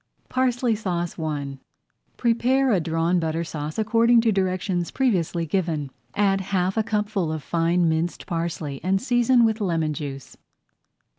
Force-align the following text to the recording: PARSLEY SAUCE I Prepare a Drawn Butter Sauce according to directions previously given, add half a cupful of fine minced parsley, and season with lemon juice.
PARSLEY 0.29 0.73
SAUCE 0.73 1.19
I 1.19 1.59
Prepare 2.17 2.71
a 2.71 2.79
Drawn 2.79 3.19
Butter 3.19 3.43
Sauce 3.43 3.77
according 3.77 4.21
to 4.21 4.31
directions 4.31 4.89
previously 4.89 5.45
given, 5.45 5.91
add 6.15 6.41
half 6.41 6.75
a 6.75 6.81
cupful 6.81 7.31
of 7.31 7.43
fine 7.43 7.87
minced 7.87 8.25
parsley, 8.25 8.79
and 8.83 8.99
season 8.99 9.45
with 9.45 9.61
lemon 9.61 9.93
juice. 9.93 10.37